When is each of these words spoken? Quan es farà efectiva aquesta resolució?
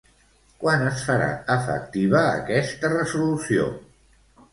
Quan 0.61 0.85
es 0.85 1.01
farà 1.09 1.27
efectiva 1.55 2.21
aquesta 2.39 2.91
resolució? 2.95 3.69